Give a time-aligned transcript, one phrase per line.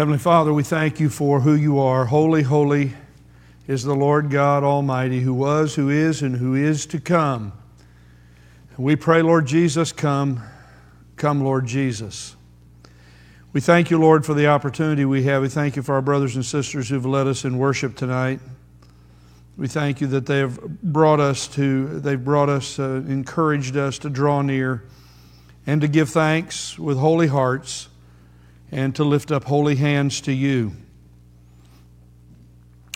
[0.00, 2.06] Heavenly Father, we thank you for who you are.
[2.06, 2.94] Holy, holy
[3.66, 7.52] is the Lord God Almighty, who was, who is, and who is to come.
[8.78, 10.42] We pray, Lord Jesus, come,
[11.16, 12.34] come, Lord Jesus.
[13.52, 15.42] We thank you, Lord, for the opportunity we have.
[15.42, 18.40] We thank you for our brothers and sisters who've led us in worship tonight.
[19.58, 23.98] We thank you that they have brought us to, they've brought us, uh, encouraged us
[23.98, 24.82] to draw near
[25.66, 27.89] and to give thanks with holy hearts
[28.72, 30.72] and to lift up holy hands to you.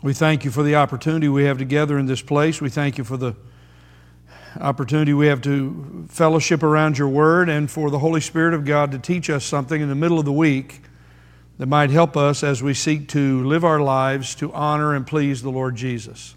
[0.03, 2.61] We thank you for the opportunity we have together in this place.
[2.61, 3.35] We thank you for the
[4.61, 8.93] opportunity we have to fellowship around your word and for the Holy Spirit of God
[8.93, 10.83] to teach us something in the middle of the week
[11.59, 15.43] that might help us as we seek to live our lives to honor and please
[15.43, 16.35] the Lord Jesus.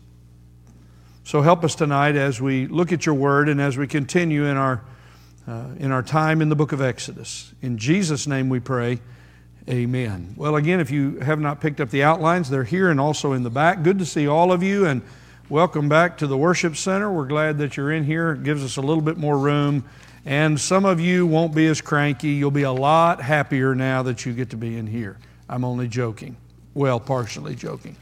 [1.23, 4.55] So help us tonight as we look at your word and as we continue in
[4.55, 4.81] our,
[5.45, 7.53] uh, in our time in the book of Exodus.
[7.61, 8.99] In Jesus' name we pray.
[9.69, 10.33] Amen.
[10.37, 13.43] Well, again, if you have not picked up the outlines, they're here and also in
[13.43, 13.83] the back.
[13.83, 15.01] Good to see all of you and
[15.49, 17.11] welcome back to the worship center.
[17.11, 18.31] We're glad that you're in here.
[18.31, 19.83] It gives us a little bit more room.
[20.25, 22.29] And some of you won't be as cranky.
[22.29, 25.17] You'll be a lot happier now that you get to be in here.
[25.49, 26.37] I'm only joking.
[26.73, 27.97] Well, partially joking.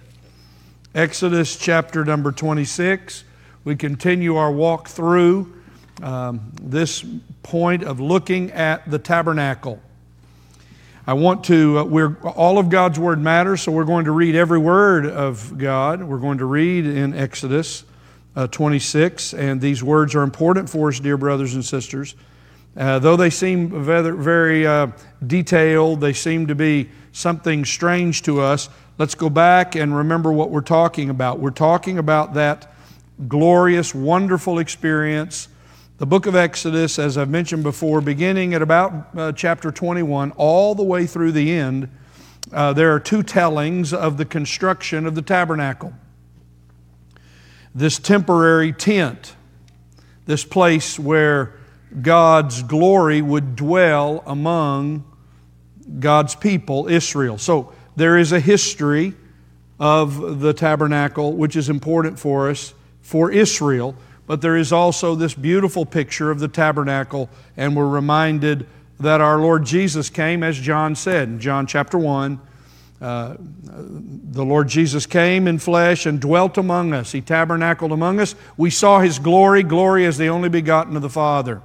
[0.93, 3.23] Exodus chapter number 26.
[3.63, 5.51] We continue our walk through
[6.03, 7.03] um, this
[7.41, 9.81] point of looking at the tabernacle.
[11.07, 14.33] I want to, uh, we're, all of God's Word matters, so we're going to read
[14.33, 16.03] every word of God.
[16.03, 17.83] We're going to read in Exodus
[18.35, 22.15] uh, 26, and these words are important for us, dear brothers and sisters.
[22.75, 24.87] Uh, though they seem very, uh,
[25.27, 28.67] detailed, they seem to be something strange to us,
[28.97, 31.39] let's go back and remember what we're talking about.
[31.39, 32.73] We're talking about that
[33.27, 35.49] glorious, wonderful experience.
[35.97, 40.75] The book of Exodus, as I've mentioned before, beginning at about uh, chapter 21, all
[40.75, 41.87] the way through the end,
[42.51, 45.93] uh, there are two tellings of the construction of the tabernacle.
[47.73, 49.37] This temporary tent,
[50.25, 51.53] this place where
[52.01, 55.05] God's glory would dwell among
[56.01, 57.37] God's people, Israel.
[57.37, 59.13] So there is a history
[59.79, 63.95] of the tabernacle, which is important for us, for Israel,
[64.27, 68.67] but there is also this beautiful picture of the tabernacle, and we're reminded
[68.99, 72.39] that our Lord Jesus came, as John said in John chapter 1.
[73.01, 77.11] Uh, the Lord Jesus came in flesh and dwelt among us.
[77.11, 78.35] He tabernacled among us.
[78.57, 81.61] We saw His glory, glory as the only begotten of the Father.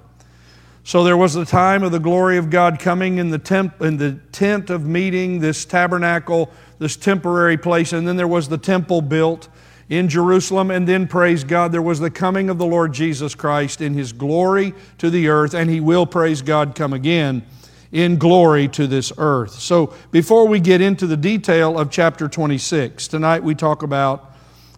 [0.82, 3.96] So there was the time of the glory of God coming in the, temp, in
[3.96, 9.00] the tent of meeting, this tabernacle, this temporary place, and then there was the temple
[9.00, 9.48] built
[9.90, 13.82] in Jerusalem, and then, praise God, there was the coming of the Lord Jesus Christ
[13.82, 17.44] in His glory to the earth, and He will, praise God, come again
[17.92, 19.50] in glory to this earth.
[19.50, 24.32] So before we get into the detail of chapter 26, tonight we talk about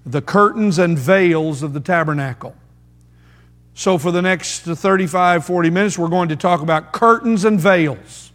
[0.06, 2.56] the curtains and veils of the tabernacle.
[3.74, 8.30] So, for the next 35, 40 minutes, we're going to talk about curtains and veils.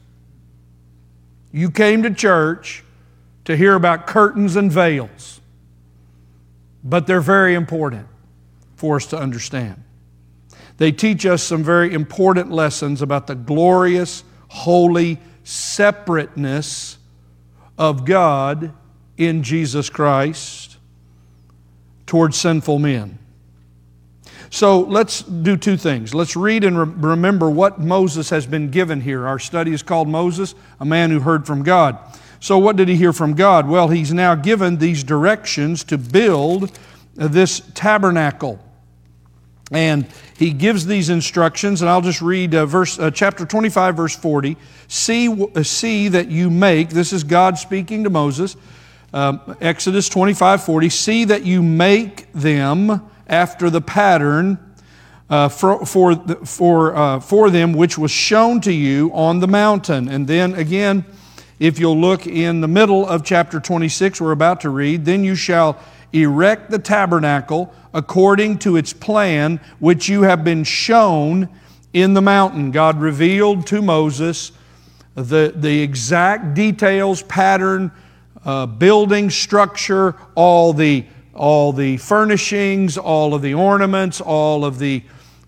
[1.52, 2.84] You came to church
[3.46, 5.37] to hear about curtains and veils,
[6.84, 8.08] but they're very important
[8.76, 9.84] for us to understand.
[10.78, 16.98] They teach us some very important lessons about the glorious, holy separateness
[17.78, 18.74] of God
[19.18, 20.78] in Jesus Christ
[22.06, 23.20] towards sinful men.
[24.50, 26.16] So let's do two things.
[26.16, 29.28] Let's read and re- remember what Moses has been given here.
[29.28, 31.98] Our study is called Moses, a man who heard from God.
[32.40, 33.68] So, what did he hear from God?
[33.68, 36.78] Well, he's now given these directions to build
[37.16, 38.60] this tabernacle.
[39.72, 44.16] And he gives these instructions, and I'll just read uh, verse, uh, chapter 25, verse
[44.16, 44.56] 40.
[44.88, 48.56] See, uh, see that you make, this is God speaking to Moses,
[49.14, 50.90] um, Exodus 25, 40.
[50.90, 54.58] See that you make them after the pattern
[55.30, 56.16] uh, for, for,
[56.46, 60.08] for, uh, for them which was shown to you on the mountain.
[60.08, 61.04] And then again,
[61.60, 65.36] if you'll look in the middle of chapter 26, we're about to read, then you
[65.36, 65.80] shall
[66.14, 71.50] erect the tabernacle according to its plan, which you have been shown
[71.94, 72.72] in the mountain.
[72.72, 74.52] God revealed to Moses
[75.16, 77.92] the, the exact details, pattern,
[78.46, 85.04] uh, building structure, all the all the furnishings, all of the ornaments, all of the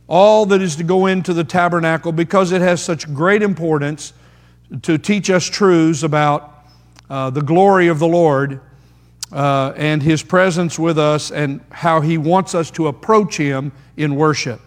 [0.07, 4.13] all that is to go into the tabernacle because it has such great importance
[4.81, 6.65] to teach us truths about
[7.09, 8.61] uh, the glory of the Lord
[9.31, 14.15] uh, and His presence with us and how He wants us to approach Him in
[14.15, 14.61] worship.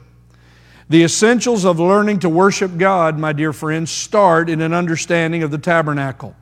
[0.89, 5.51] The essentials of learning to worship God, my dear friends, start in an understanding of
[5.51, 6.35] the tabernacle.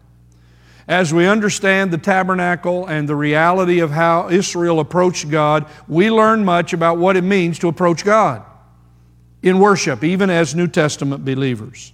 [0.88, 6.44] as we understand the tabernacle and the reality of how Israel approached God, we learn
[6.44, 8.42] much about what it means to approach God
[9.40, 11.92] in worship, even as New Testament believers.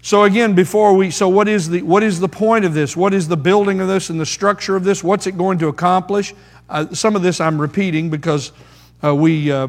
[0.00, 2.96] So again, before we, so what is the what is the point of this?
[2.96, 5.02] What is the building of this and the structure of this?
[5.02, 6.34] What's it going to accomplish?
[6.68, 8.52] Uh, some of this I'm repeating because
[9.02, 9.68] uh, we, uh,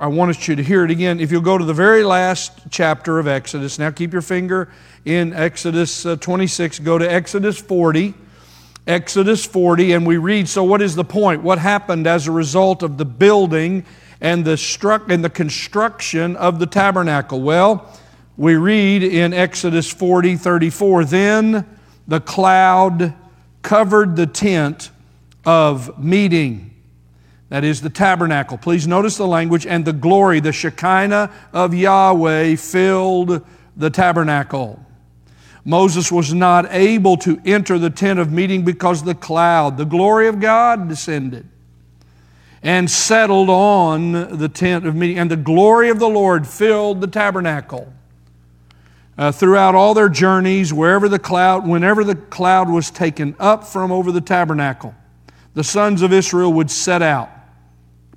[0.00, 1.20] I wanted you to hear it again.
[1.20, 4.72] If you'll go to the very last chapter of Exodus, now keep your finger
[5.04, 8.14] in Exodus uh, 26, go to Exodus 40.
[8.86, 11.42] Exodus 40, and we read, so what is the point?
[11.42, 13.84] What happened as a result of the building
[14.20, 17.42] and the, struck, and the construction of the tabernacle?
[17.42, 17.92] Well,
[18.36, 23.14] we read in Exodus 40, 34, then the cloud
[23.62, 24.90] covered the tent
[25.44, 26.76] of meeting
[27.48, 28.58] that is the tabernacle.
[28.58, 33.46] Please notice the language and the glory, the Shekinah of Yahweh filled
[33.76, 34.84] the tabernacle.
[35.64, 40.28] Moses was not able to enter the tent of meeting because the cloud, the glory
[40.28, 41.46] of God, descended
[42.62, 47.06] and settled on the tent of meeting, and the glory of the Lord filled the
[47.06, 47.92] tabernacle.
[49.18, 53.90] Uh, throughout all their journeys, wherever the cloud, whenever the cloud was taken up from
[53.90, 54.94] over the tabernacle,
[55.54, 57.30] the sons of Israel would set out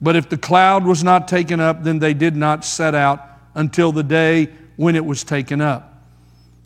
[0.02, 3.22] but if the cloud was not taken up, then they did not set out
[3.54, 5.86] until the day when it was taken up.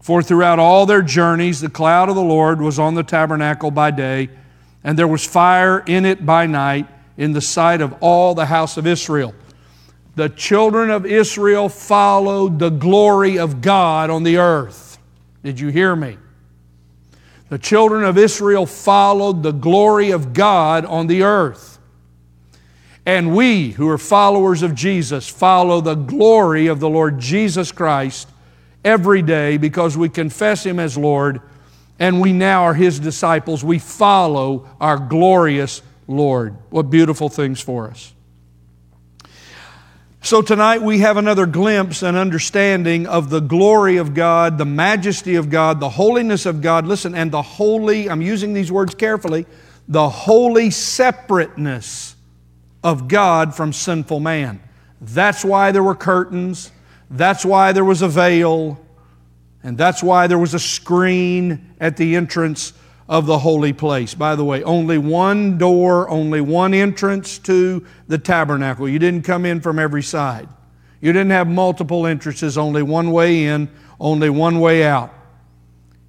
[0.01, 3.91] For throughout all their journeys, the cloud of the Lord was on the tabernacle by
[3.91, 4.29] day,
[4.83, 6.87] and there was fire in it by night
[7.17, 9.33] in the sight of all the house of Israel.
[10.15, 14.99] The children of Israel followed the glory of God on the earth.
[15.43, 16.17] Did you hear me?
[17.49, 21.79] The children of Israel followed the glory of God on the earth.
[23.05, 28.29] And we who are followers of Jesus follow the glory of the Lord Jesus Christ
[28.85, 31.41] every day because we confess Him as Lord
[31.99, 33.63] and we now are His disciples.
[33.63, 36.55] We follow our glorious Lord.
[36.69, 38.13] What beautiful things for us.
[40.25, 45.35] So, tonight we have another glimpse and understanding of the glory of God, the majesty
[45.35, 46.87] of God, the holiness of God.
[46.87, 49.45] Listen, and the holy, I'm using these words carefully,
[49.89, 52.15] the holy separateness
[52.85, 54.61] of God from sinful man.
[55.01, 56.71] That's why there were curtains.
[57.09, 58.79] That's why there was a veil.
[59.61, 62.71] And that's why there was a screen at the entrance
[63.07, 64.13] of the holy place.
[64.13, 68.87] By the way, only one door, only one entrance to the tabernacle.
[68.87, 70.47] You didn't come in from every side.
[71.01, 73.69] You didn't have multiple entrances, only one way in,
[73.99, 75.13] only one way out.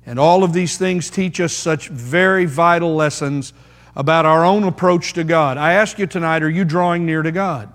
[0.06, 3.52] And all of these things teach us such very vital lessons
[3.96, 5.56] about our own approach to God.
[5.56, 7.72] I ask you tonight are you drawing near to God?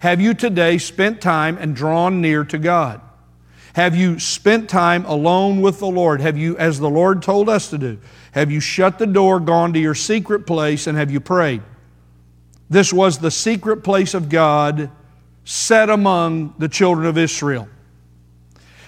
[0.00, 3.00] Have you today spent time and drawn near to God?
[3.74, 6.20] Have you spent time alone with the Lord?
[6.20, 7.98] Have you, as the Lord told us to do,
[8.32, 11.62] have you shut the door, gone to your secret place, and have you prayed?
[12.68, 14.90] This was the secret place of God
[15.44, 17.68] set among the children of Israel.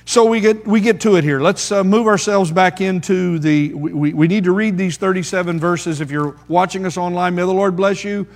[0.05, 1.40] So we get, we get to it here.
[1.40, 3.73] Let's uh, move ourselves back into the.
[3.73, 6.00] We, we need to read these 37 verses.
[6.00, 8.26] If you're watching us online, may the Lord bless you.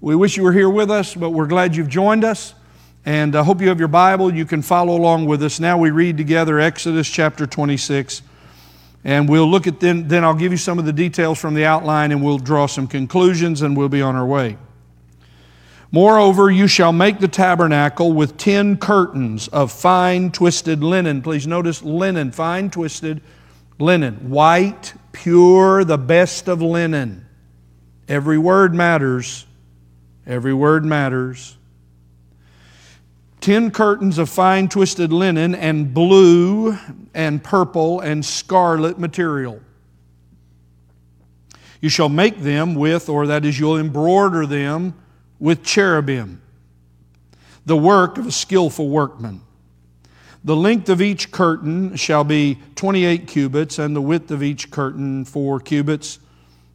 [0.00, 2.54] We wish you were here with us, but we're glad you've joined us.
[3.04, 4.34] And I hope you have your Bible.
[4.34, 5.58] You can follow along with us.
[5.58, 8.22] Now we read together Exodus chapter 26.
[9.02, 11.64] And we'll look at then, then I'll give you some of the details from the
[11.64, 14.58] outline and we'll draw some conclusions and we'll be on our way.
[15.92, 21.20] Moreover, you shall make the tabernacle with ten curtains of fine twisted linen.
[21.20, 23.22] Please notice linen, fine twisted
[23.78, 24.30] linen.
[24.30, 27.26] White, pure, the best of linen.
[28.06, 29.46] Every word matters.
[30.26, 31.56] Every word matters.
[33.40, 36.76] Ten curtains of fine twisted linen and blue
[37.14, 39.60] and purple and scarlet material.
[41.80, 44.94] You shall make them with, or that is, you'll embroider them
[45.38, 46.42] with cherubim,
[47.64, 49.40] the work of a skillful workman.
[50.44, 55.24] The length of each curtain shall be 28 cubits, and the width of each curtain
[55.24, 56.18] four cubits.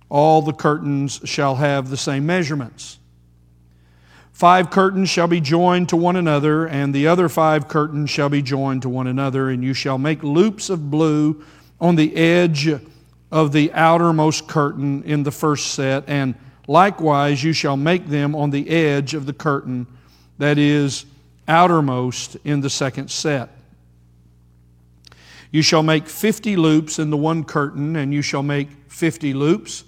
[0.10, 3.00] All the curtains shall have the same measurements.
[4.36, 8.44] Five curtains shall be joined to one another, and the other five curtains shall be
[8.44, 11.44] joined to one another, and you shall make loops of blue
[11.82, 12.70] on the edge
[13.32, 16.36] of the outermost curtain in the first set, and
[16.68, 19.86] Likewise, you shall make them on the edge of the curtain
[20.38, 21.06] that is
[21.48, 23.50] outermost in the second set.
[25.52, 29.84] You shall make 50 loops in the one curtain, and you shall make 50 loops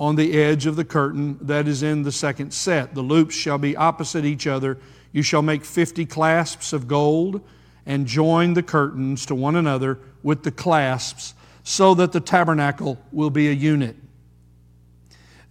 [0.00, 2.94] on the edge of the curtain that is in the second set.
[2.94, 4.78] The loops shall be opposite each other.
[5.12, 7.42] You shall make 50 clasps of gold
[7.84, 13.28] and join the curtains to one another with the clasps so that the tabernacle will
[13.28, 13.94] be a unit.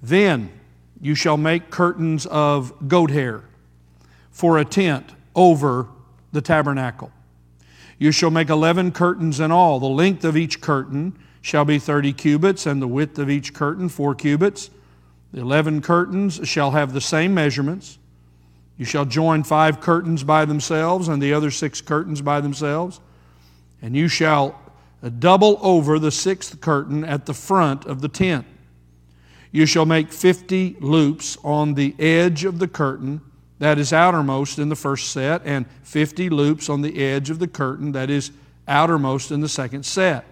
[0.01, 0.49] Then
[0.99, 3.43] you shall make curtains of goat hair
[4.31, 5.89] for a tent over
[6.31, 7.11] the tabernacle.
[7.99, 9.79] You shall make eleven curtains in all.
[9.79, 13.89] The length of each curtain shall be thirty cubits, and the width of each curtain
[13.89, 14.69] four cubits.
[15.31, 17.97] The eleven curtains shall have the same measurements.
[18.77, 22.99] You shall join five curtains by themselves, and the other six curtains by themselves.
[23.81, 24.59] And you shall
[25.19, 28.45] double over the sixth curtain at the front of the tent.
[29.51, 33.21] You shall make fifty loops on the edge of the curtain
[33.59, 37.47] that is outermost in the first set, and 50 loops on the edge of the
[37.47, 38.31] curtain that is
[38.67, 40.25] outermost in the second set.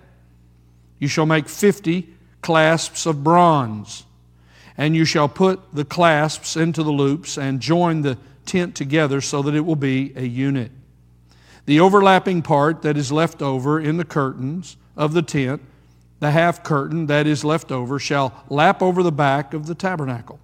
[0.99, 2.09] You shall make 50
[2.41, 4.03] clasps of bronze,
[4.77, 9.41] and you shall put the clasps into the loops and join the tent together so
[9.41, 10.71] that it will be a unit.
[11.65, 15.61] The overlapping part that is left over in the curtains of the tent,
[16.19, 20.39] the half curtain that is left over, shall lap over the back of the tabernacle.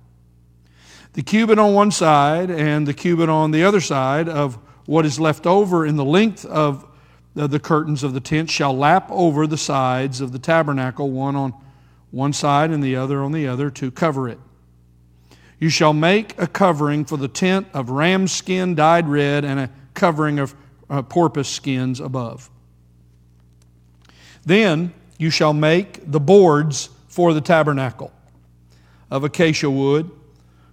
[1.13, 5.19] The cubit on one side and the cubit on the other side of what is
[5.19, 6.86] left over in the length of
[7.35, 11.53] the curtains of the tent shall lap over the sides of the tabernacle, one on
[12.11, 14.39] one side and the other on the other, to cover it.
[15.59, 19.69] You shall make a covering for the tent of ram skin dyed red and a
[19.93, 20.53] covering of
[20.89, 22.49] uh, porpoise skins above.
[24.45, 28.11] Then you shall make the boards for the tabernacle
[29.09, 30.11] of acacia wood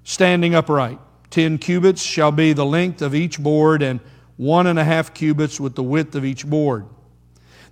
[0.03, 0.99] standing upright.
[1.31, 4.01] Ten cubits shall be the length of each board, and
[4.41, 6.87] one and a half cubits with the width of each board.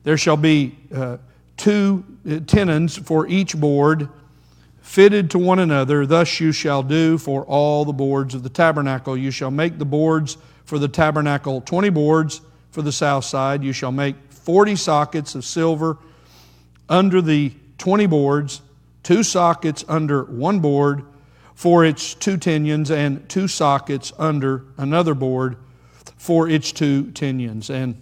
[0.05, 1.17] There shall be uh,
[1.57, 4.11] two uh, tenons for each board,
[4.83, 6.05] fitted to one another.
[6.05, 9.17] Thus you shall do for all the boards of the tabernacle.
[9.17, 13.65] You shall make the boards for the tabernacle 20 boards for the south side.
[13.65, 15.97] You shall make 40 sockets of silver
[16.87, 18.61] under the 20 boards,
[19.03, 21.03] two sockets under one board
[21.55, 25.57] for its two tinions and two sockets under another board
[26.19, 27.71] for its two tinions.
[27.71, 28.01] And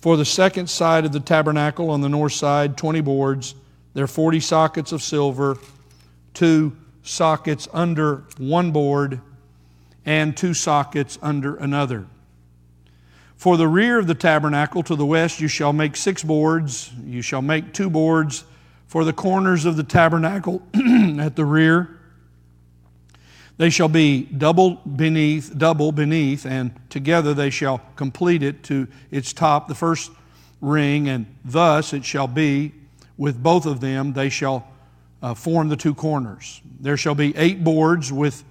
[0.00, 3.54] for the second side of the tabernacle on the north side, 20 boards.
[3.94, 5.58] There are 40 sockets of silver,
[6.34, 9.20] two sockets under one board,
[10.06, 12.06] and two sockets under another.
[13.36, 16.92] For the rear of the tabernacle to the west, you shall make six boards.
[17.04, 18.44] You shall make two boards
[18.86, 21.97] for the corners of the tabernacle at the rear
[23.58, 29.32] they shall be double beneath, double beneath, and together they shall complete it to its
[29.32, 30.10] top, the first
[30.60, 32.72] ring, and thus it shall be
[33.18, 34.66] with both of them, they shall
[35.20, 36.62] uh, form the two corners.
[36.80, 38.44] There shall be eight boards with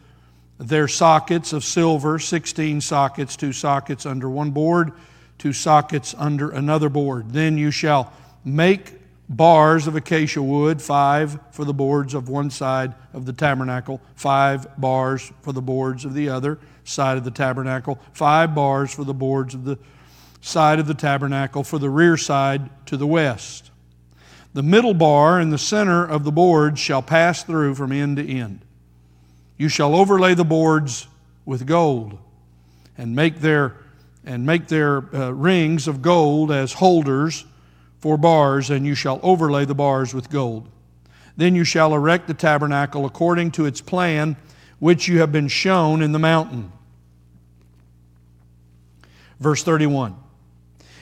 [0.59, 4.91] their sockets of silver, 16 sockets, two sockets under one board,
[5.37, 7.31] two sockets under another board.
[7.31, 8.11] Then you shall
[8.43, 8.96] make
[9.29, 14.79] bars of acacia wood, five for the boards of one side of the tabernacle, five
[14.79, 19.13] bars for the boards of the other side of the tabernacle, five bars for the
[19.13, 19.77] boards of the
[20.39, 23.71] side of the tabernacle for the rear side to the west.
[24.53, 28.27] The middle bar in the center of the boards shall pass through from end to
[28.27, 28.61] end.
[29.57, 31.07] You shall overlay the boards
[31.45, 32.17] with gold
[32.97, 33.75] and make their
[34.25, 37.45] and make their uh, rings of gold as holders
[37.99, 40.69] for bars, and you shall overlay the bars with gold.
[41.35, 44.35] Then you shall erect the tabernacle according to its plan,
[44.79, 46.71] which you have been shown in the mountain.
[49.39, 50.15] Verse 31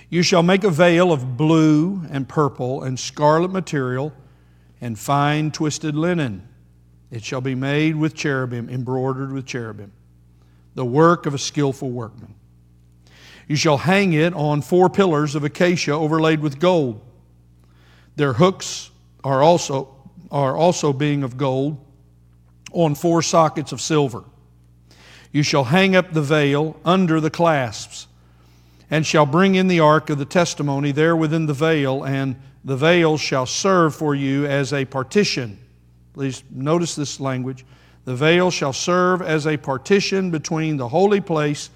[0.09, 4.13] You shall make a veil of blue and purple and scarlet material
[4.81, 6.47] and fine twisted linen.
[7.11, 9.93] It shall be made with cherubim, embroidered with cherubim,
[10.73, 12.35] the work of a skillful workman.
[13.47, 17.01] You shall hang it on four pillars of acacia overlaid with gold.
[18.15, 18.89] Their hooks
[19.23, 19.95] are also,
[20.31, 21.77] are also being of gold
[22.71, 24.23] on four sockets of silver.
[25.31, 28.07] You shall hang up the veil under the clasps,
[28.89, 32.77] and shall bring in the ark of the testimony there within the veil, and the
[32.77, 35.59] veil shall serve for you as a partition.
[36.13, 37.65] Please notice this language.
[38.05, 41.69] The veil shall serve as a partition between the holy place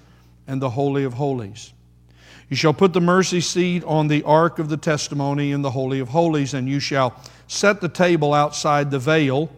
[0.50, 1.72] and the Holy of Holies.
[2.48, 6.00] You shall put the mercy seat on the ark of the testimony in the Holy
[6.00, 7.14] of Holies, and you shall
[7.46, 9.48] set the table outside the veil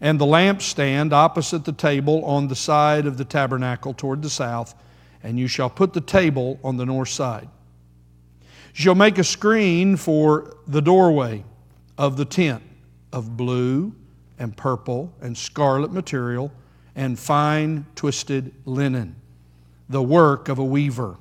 [0.00, 4.74] and the lampstand opposite the table on the side of the tabernacle toward the south,
[5.22, 7.48] and you shall put the table on the north side.
[8.74, 11.44] You shall make a screen for the doorway
[11.98, 12.62] of the tent
[13.12, 13.92] of blue
[14.38, 16.50] and purple and scarlet material
[16.96, 19.16] and fine twisted linen
[19.92, 21.16] the work of a weaver.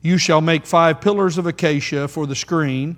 [0.00, 2.96] You shall make five pillars of acacia for the screen,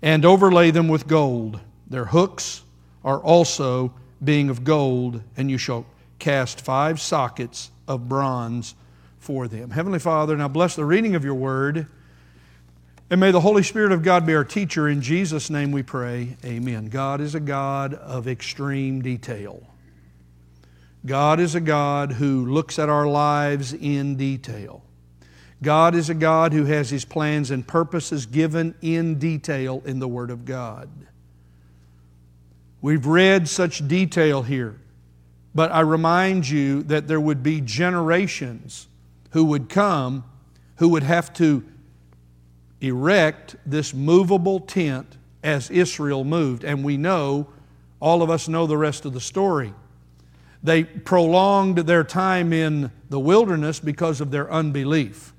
[0.00, 1.58] and overlay them with gold.
[1.88, 2.62] Their hooks
[3.04, 5.84] are also being of gold, and you shall
[6.18, 8.74] cast five sockets of bronze
[9.18, 9.70] for them.
[9.70, 11.86] Heavenly Father, now bless the reading of your word.
[13.10, 14.88] And may the Holy Spirit of God be our teacher.
[14.88, 16.36] In Jesus' name we pray.
[16.44, 16.86] Amen.
[16.86, 19.66] God is a God of extreme detail.
[21.04, 24.82] God is a God who looks at our lives in detail.
[25.62, 30.08] God is a God who has His plans and purposes given in detail in the
[30.08, 30.88] Word of God.
[32.80, 34.80] We've read such detail here,
[35.54, 38.88] but I remind you that there would be generations
[39.30, 40.24] who would come
[40.76, 41.64] who would have to
[42.80, 46.64] erect this movable tent as Israel moved.
[46.64, 47.46] And we know,
[48.00, 49.72] all of us know the rest of the story.
[50.62, 55.32] They prolonged their time in the wilderness because of their unbelief.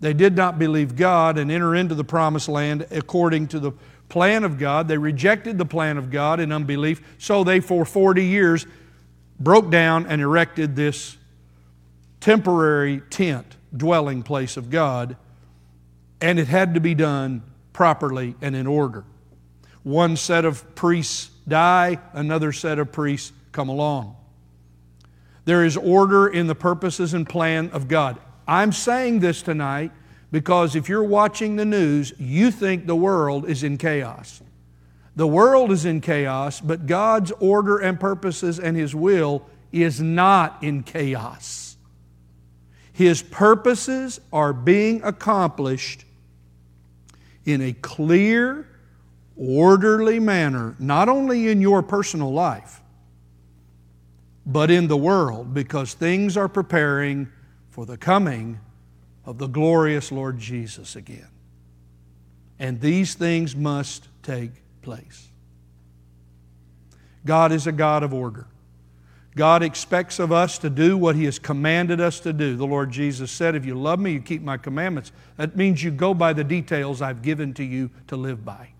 [0.00, 3.72] They did not believe God and enter into the promised land according to the
[4.08, 4.86] plan of God.
[4.86, 8.66] They rejected the plan of God in unbelief, so they, for 40 years,
[9.40, 11.16] broke down and erected this
[12.20, 15.16] temporary tent, dwelling place of God,
[16.20, 17.42] and it had to be done
[17.72, 19.04] properly and in order.
[19.84, 24.16] One set of priests die, another set of priests come along.
[25.48, 28.18] There is order in the purposes and plan of God.
[28.46, 29.92] I'm saying this tonight
[30.30, 34.42] because if you're watching the news, you think the world is in chaos.
[35.16, 40.62] The world is in chaos, but God's order and purposes and His will is not
[40.62, 41.78] in chaos.
[42.92, 46.04] His purposes are being accomplished
[47.46, 48.68] in a clear,
[49.34, 52.82] orderly manner, not only in your personal life,
[54.48, 57.28] but in the world, because things are preparing
[57.68, 58.58] for the coming
[59.26, 61.28] of the glorious Lord Jesus again.
[62.58, 64.50] And these things must take
[64.80, 65.28] place.
[67.26, 68.46] God is a God of order.
[69.36, 72.56] God expects of us to do what He has commanded us to do.
[72.56, 75.12] The Lord Jesus said, If you love me, you keep my commandments.
[75.36, 78.70] That means you go by the details I've given to you to live by.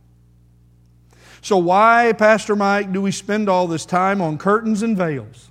[1.43, 5.51] So, why, Pastor Mike, do we spend all this time on curtains and veils?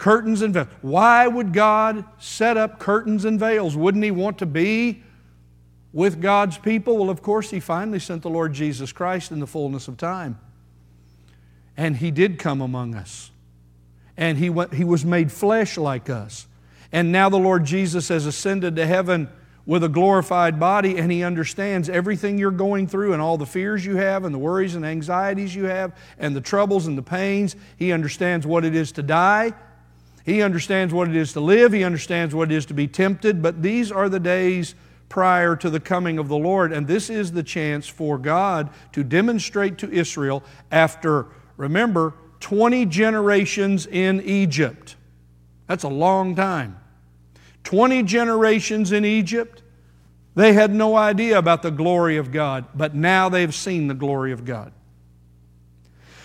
[0.00, 0.68] Curtains and veils.
[0.80, 3.76] Why would God set up curtains and veils?
[3.76, 5.02] Wouldn't He want to be
[5.92, 6.96] with God's people?
[6.96, 10.40] Well, of course, He finally sent the Lord Jesus Christ in the fullness of time.
[11.76, 13.30] And He did come among us.
[14.16, 16.46] And He, went, he was made flesh like us.
[16.90, 19.28] And now the Lord Jesus has ascended to heaven
[19.66, 23.84] with a glorified body, and He understands everything you're going through and all the fears
[23.84, 27.54] you have, and the worries and anxieties you have, and the troubles and the pains.
[27.76, 29.52] He understands what it is to die
[30.30, 33.42] he understands what it is to live, he understands what it is to be tempted,
[33.42, 34.74] but these are the days
[35.08, 39.02] prior to the coming of the Lord, and this is the chance for God to
[39.02, 44.96] demonstrate to Israel after, remember, 20 generations in Egypt.
[45.66, 46.78] That's a long time.
[47.64, 49.62] 20 generations in Egypt,
[50.36, 54.32] they had no idea about the glory of God, but now they've seen the glory
[54.32, 54.72] of God.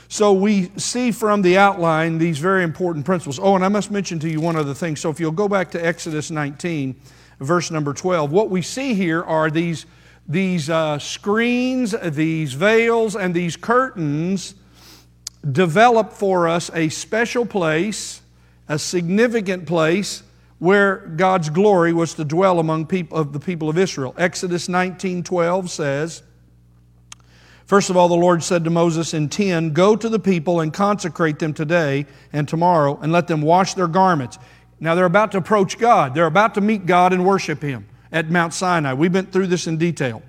[0.08, 3.40] So we see from the outline these very important principles.
[3.40, 4.96] Oh, and I must mention to you one other thing.
[4.96, 6.96] So if you'll go back to Exodus 19,
[7.40, 9.86] verse number 12, what we see here are these,
[10.28, 14.56] these uh, screens, these veils, and these curtains
[15.52, 18.22] develop for us a special place,
[18.68, 20.24] a significant place
[20.60, 24.16] where God's glory was to dwell among people of the people of Israel.
[24.18, 26.24] Exodus 19:12 says,
[27.66, 30.72] First of all, the Lord said to Moses in 10, Go to the people and
[30.72, 34.38] consecrate them today and tomorrow, and let them wash their garments.
[34.80, 36.14] Now they're about to approach God.
[36.14, 38.94] They're about to meet God and worship Him at Mount Sinai.
[38.94, 40.22] We went through this in detail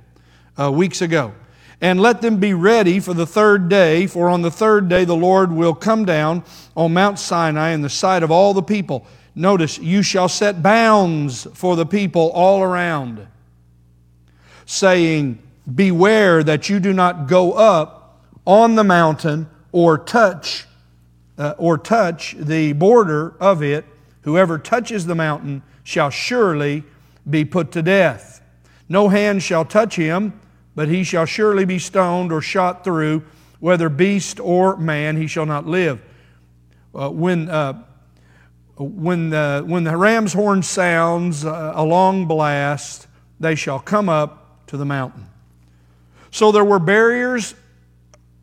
[0.58, 1.34] uh, weeks ago.
[1.82, 5.14] And let them be ready for the third day, for on the third day the
[5.14, 6.42] Lord will come down
[6.74, 9.06] on Mount Sinai in the sight of all the people.
[9.34, 13.26] Notice, you shall set bounds for the people all around,
[14.64, 15.38] saying,
[15.72, 20.66] Beware that you do not go up on the mountain or touch
[21.38, 23.84] uh, or touch the border of it.
[24.22, 26.84] Whoever touches the mountain shall surely
[27.28, 28.42] be put to death.
[28.88, 30.40] No hand shall touch him,
[30.74, 33.24] but he shall surely be stoned or shot through,
[33.60, 36.00] whether beast or man, he shall not live.
[36.94, 37.82] Uh, when, uh,
[38.76, 43.06] when, the, when the ram's horn sounds uh, a long blast,
[43.40, 45.26] they shall come up to the mountain.
[46.36, 47.54] So there were barriers,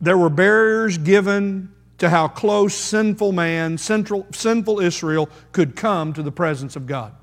[0.00, 6.22] there were barriers given to how close sinful man, sinful, sinful Israel could come to
[6.24, 7.14] the presence of God.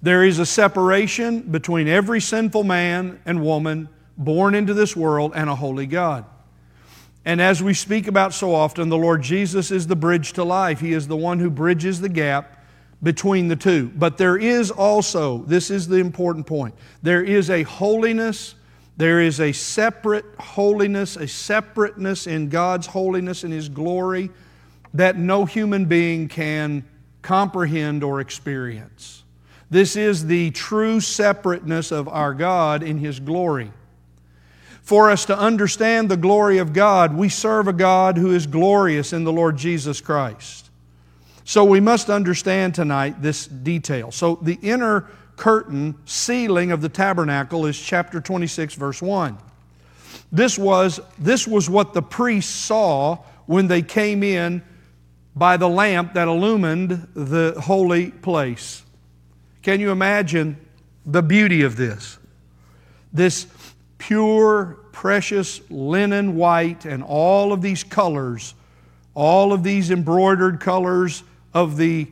[0.00, 5.50] There is a separation between every sinful man and woman born into this world and
[5.50, 6.24] a holy God.
[7.24, 10.78] And as we speak about so often, the Lord Jesus is the bridge to life.
[10.78, 12.64] He is the one who bridges the gap
[13.02, 13.90] between the two.
[13.96, 18.54] But there is also, this is the important point, there is a holiness,
[18.96, 24.30] there is a separate holiness, a separateness in God's holiness and His glory
[24.92, 26.84] that no human being can
[27.22, 29.24] comprehend or experience.
[29.70, 33.72] This is the true separateness of our God in His glory.
[34.82, 39.12] For us to understand the glory of God, we serve a God who is glorious
[39.12, 40.70] in the Lord Jesus Christ.
[41.44, 44.12] So we must understand tonight this detail.
[44.12, 49.36] So the inner curtain ceiling of the tabernacle is chapter 26 verse 1.
[50.32, 54.62] This was this was what the priests saw when they came in
[55.36, 58.82] by the lamp that illumined the holy place.
[59.62, 60.56] Can you imagine
[61.06, 62.18] the beauty of this?
[63.12, 63.46] This
[63.98, 68.54] pure, precious linen white, and all of these colors,
[69.14, 72.08] all of these embroidered colors of the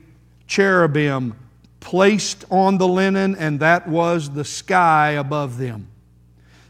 [0.47, 1.35] cherubim
[1.83, 5.89] placed on the linen, and that was the sky above them.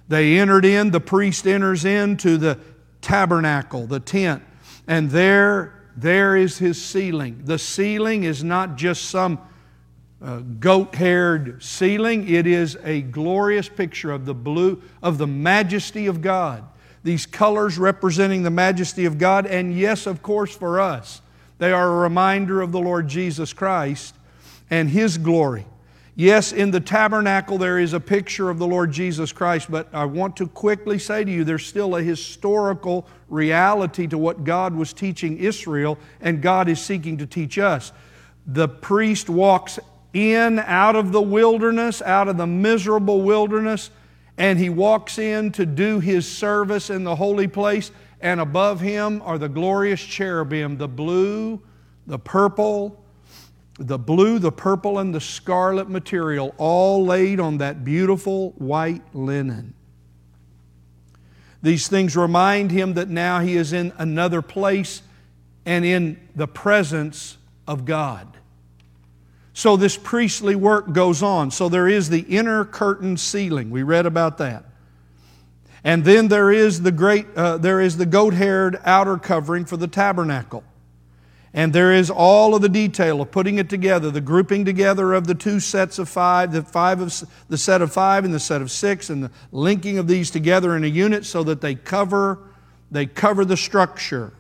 [0.08, 2.58] They entered in, the priest enters into the
[3.00, 4.42] tabernacle, the tent,
[4.88, 7.42] and there, there is his ceiling.
[7.44, 9.38] The ceiling is not just some
[10.20, 12.28] uh, goat haired ceiling.
[12.28, 16.64] It is a glorious picture of the blue, of the majesty of God.
[17.04, 21.20] These colors representing the majesty of God, and yes, of course, for us,
[21.58, 24.14] they are a reminder of the Lord Jesus Christ
[24.72, 25.66] and His glory.
[26.14, 30.06] Yes, in the tabernacle there is a picture of the Lord Jesus Christ, but I
[30.06, 34.94] want to quickly say to you there's still a historical reality to what God was
[34.94, 37.92] teaching Israel, and God is seeking to teach us.
[38.46, 39.78] The priest walks
[40.14, 43.90] in out of the wilderness, out of the miserable wilderness,
[44.38, 47.90] and he walks in to do his service in the holy place.
[48.22, 51.60] And above him are the glorious cherubim, the blue,
[52.06, 53.01] the purple,
[53.78, 59.74] the blue, the purple, and the scarlet material, all laid on that beautiful white linen.
[61.62, 65.02] These things remind him that now he is in another place
[65.64, 68.26] and in the presence of God.
[69.54, 71.50] So this priestly work goes on.
[71.50, 73.70] So there is the inner curtain ceiling.
[73.70, 74.64] We read about that.
[75.84, 79.88] And then there is the great, uh, there is the goat-haired outer covering for the
[79.88, 80.64] tabernacle.
[81.54, 85.26] And there is all of the detail of putting it together, the grouping together of
[85.26, 87.12] the two sets of five, the five of
[87.48, 90.76] the set of five and the set of six, and the linking of these together
[90.76, 92.38] in a unit so that they cover,
[92.90, 94.32] they cover the structure.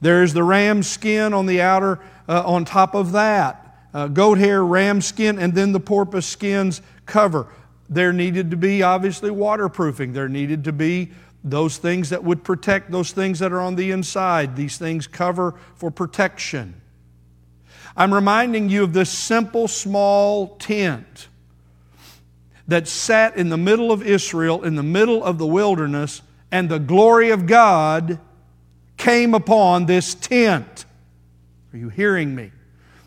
[0.00, 3.62] There is the ram skin on the outer, uh, on top of that
[3.94, 7.46] uh, goat hair, ram skin, and then the porpoise skins cover.
[7.88, 10.12] There needed to be, obviously, waterproofing.
[10.12, 11.10] There needed to be
[11.44, 14.56] those things that would protect those things that are on the inside.
[14.56, 16.80] These things cover for protection.
[17.96, 21.28] I'm reminding you of this simple, small tent
[22.68, 26.78] that sat in the middle of Israel, in the middle of the wilderness, and the
[26.78, 28.18] glory of God
[28.96, 30.84] came upon this tent.
[31.72, 32.52] Are you hearing me?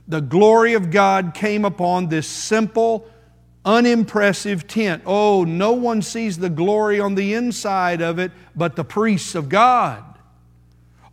[0.08, 3.10] the glory of God came upon this simple,
[3.66, 5.04] unimpressive tent.
[5.06, 9.50] Oh, no one sees the glory on the inside of it but the priests of
[9.50, 10.04] God.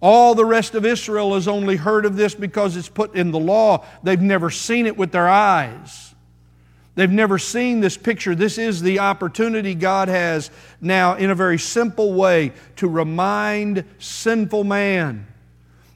[0.01, 3.39] All the rest of Israel has only heard of this because it's put in the
[3.39, 3.87] law.
[4.03, 6.15] They've never seen it with their eyes.
[6.95, 8.35] They've never seen this picture.
[8.35, 14.65] This is the opportunity God has now, in a very simple way, to remind sinful
[14.65, 15.27] man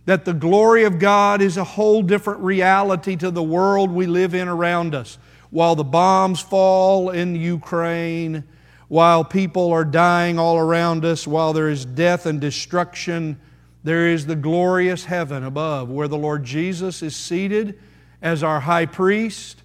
[0.07, 4.35] that the glory of God is a whole different reality to the world we live
[4.35, 5.19] in around us.
[5.57, 8.45] While the bombs fall in Ukraine,
[8.88, 13.40] while people are dying all around us, while there is death and destruction,
[13.83, 17.81] there is the glorious heaven above where the Lord Jesus is seated
[18.21, 19.62] as our high priest.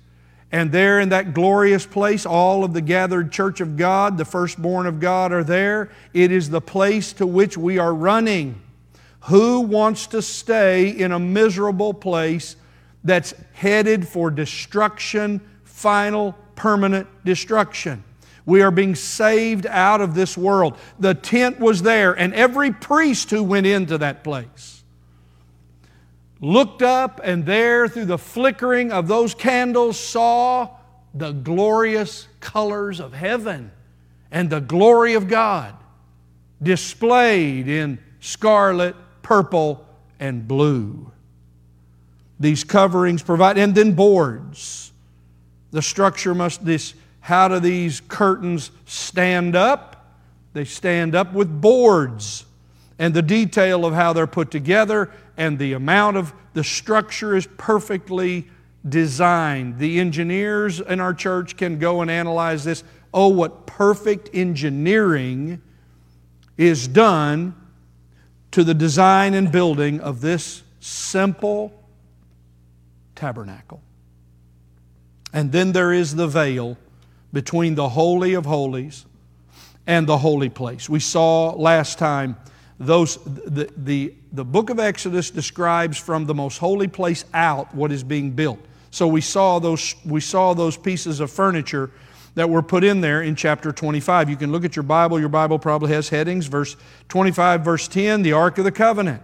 [0.50, 4.86] And there in that glorious place, all of the gathered church of God, the firstborn
[4.86, 5.92] of God, are there.
[6.14, 8.62] It is the place to which we are running.
[9.24, 12.56] Who wants to stay in a miserable place
[13.04, 15.42] that's headed for destruction,
[15.82, 18.04] final, permanent destruction?
[18.46, 20.78] We are being saved out of this world.
[21.00, 24.84] The tent was there, and every priest who went into that place
[26.40, 30.70] looked up, and there, through the flickering of those candles, saw
[31.14, 33.72] the glorious colors of heaven
[34.32, 35.76] and the glory of God
[36.64, 39.86] displayed in scarlet purple,
[40.20, 41.12] and blue.
[42.40, 44.91] These coverings provide, and then boards.
[45.72, 50.06] The structure must, this, how do these curtains stand up?
[50.54, 52.46] They stand up with boards.
[53.00, 57.48] And the detail of how they're put together and the amount of the structure is
[57.58, 58.48] perfectly
[58.88, 59.80] designed.
[59.80, 62.84] The engineers in our church can go and analyze this.
[63.14, 65.62] Oh, what perfect engineering
[66.58, 67.56] is done
[68.52, 71.74] to the design and building of this simple
[73.16, 73.82] tabernacle.
[75.34, 76.78] And then there is the veil
[77.32, 79.06] between the Holy of Holies
[79.88, 80.90] and the holy place.
[80.90, 82.36] We saw last time
[82.80, 87.92] those, the, the, the book of Exodus describes from the most holy place out what
[87.92, 88.60] is being built.
[88.90, 91.92] So we saw those, we saw those pieces of furniture
[92.36, 94.30] that were put in there in chapter 25.
[94.30, 95.20] You can look at your Bible.
[95.20, 96.48] Your Bible probably has headings.
[96.48, 96.76] Verse
[97.10, 99.22] 25, verse 10, the Ark of the Covenant.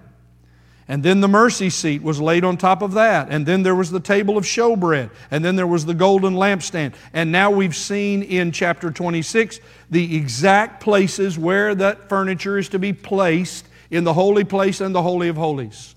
[0.89, 3.27] And then the mercy seat was laid on top of that.
[3.29, 5.09] And then there was the table of showbread.
[5.29, 6.93] And then there was the golden lampstand.
[7.11, 12.79] And now we've seen in chapter 26 the exact places where that furniture is to
[12.79, 15.95] be placed in the holy place and the Holy of Holies.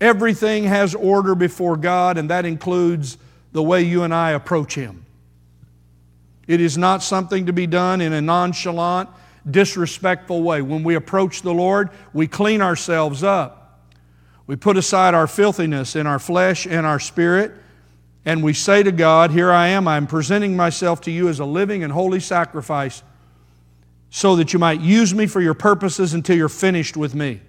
[0.00, 3.16] Everything has order before God, and that includes
[3.52, 5.06] the way you and I approach Him.
[6.46, 9.08] It is not something to be done in a nonchalant,
[9.50, 10.62] disrespectful way.
[10.62, 13.84] When we approach the Lord, we clean ourselves up.
[14.46, 17.52] We put aside our filthiness in our flesh and our spirit,
[18.24, 21.44] and we say to God, Here I am, I'm presenting myself to you as a
[21.44, 23.02] living and holy sacrifice
[24.10, 27.40] so that you might use me for your purposes until you're finished with me.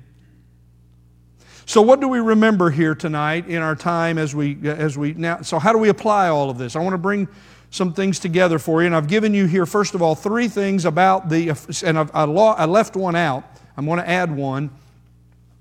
[1.65, 5.41] So, what do we remember here tonight in our time as we, as we now?
[5.41, 6.75] So, how do we apply all of this?
[6.75, 7.27] I want to bring
[7.69, 8.87] some things together for you.
[8.87, 11.49] And I've given you here, first of all, three things about the,
[11.85, 13.43] and I've, I, left one out.
[13.75, 14.69] I'm going to add one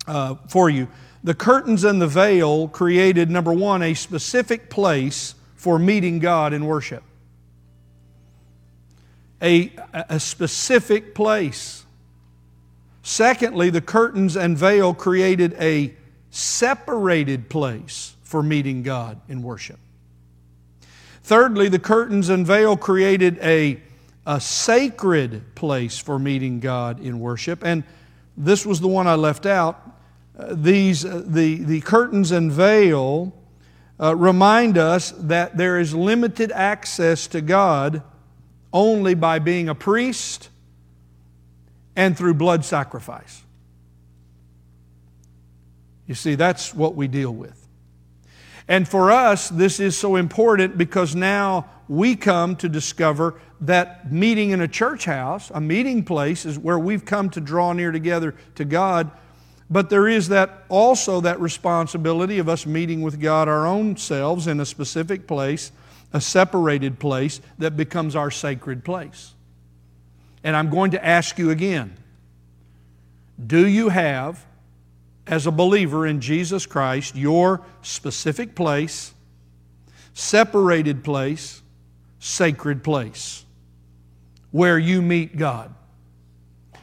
[0.07, 0.89] uh, for you.
[1.25, 6.65] The curtains and the veil created, number one, a specific place for meeting God in
[6.67, 7.03] worship.
[9.43, 11.85] A, a specific place.
[13.03, 15.95] Secondly, the curtains and veil created a
[16.31, 19.79] separated place for meeting God in worship.
[21.27, 23.81] Thirdly, the curtains and veil created a,
[24.25, 27.65] a sacred place for meeting God in worship.
[27.65, 27.83] And
[28.37, 29.99] this was the one I left out.
[30.39, 33.35] Uh, these, uh, the, the curtains and veil
[34.01, 38.05] uh, remind us that there is limited access to God
[38.73, 40.49] only by being a priest
[41.97, 43.43] and through blood sacrifice.
[46.07, 47.66] You see, that's what we deal with.
[48.69, 54.51] And for us, this is so important because now we come to discover that meeting
[54.51, 58.35] in a church house, a meeting place, is where we've come to draw near together
[58.57, 59.11] to God.
[59.71, 64.47] But there is that also that responsibility of us meeting with God our own selves
[64.47, 65.73] in a specific place,
[66.13, 69.35] a separated place that becomes our sacred place.
[70.45, 71.97] And I'm going to ask you again
[73.45, 74.47] do you have
[75.27, 79.13] as a believer in Jesus Christ, your specific place,
[80.15, 81.63] separated place,
[82.21, 83.45] sacred place,
[84.53, 85.75] where you meet God,